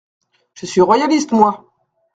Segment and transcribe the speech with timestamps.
[0.55, 1.63] Je suis royaliste, moi!